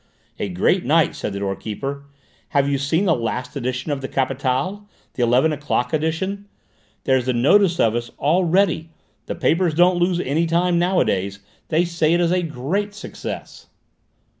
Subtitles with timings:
[0.39, 2.05] "A great night," said the door keeper.
[2.57, 6.47] "Have you seen the last edition of the Capitale, the eleven o'clock edition?
[7.03, 8.89] There's a notice of us already.
[9.27, 11.37] The papers don't lose any time nowadays.
[11.67, 13.67] They say it is a great success."